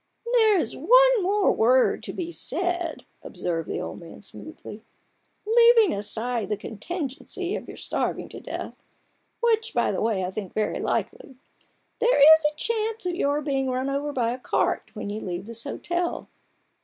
[0.33, 4.83] "There is one more word to be said," observed the old man, smoothly.
[5.45, 8.81] ''Leaving aside the contingency of your starving to death—
[9.41, 9.93] which, THE BARGAIN OF RUPERT ORANGE.
[9.93, 11.35] ig by the way, I think very likely—
[11.99, 15.45] there is a chance of your being run over by a cart when you leave
[15.45, 16.27] this hotel.